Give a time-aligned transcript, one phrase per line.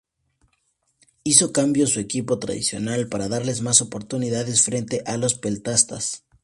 [1.23, 6.23] Hizo cambios su equipo tradicional para darles más oportunidades frente a los peltastas.